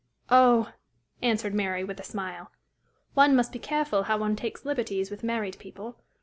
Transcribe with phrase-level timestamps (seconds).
[0.31, 0.73] "Oh!"
[1.21, 2.49] answered Mary, with a smile,
[3.13, 5.99] "one must be careful how one takes liberties with married people.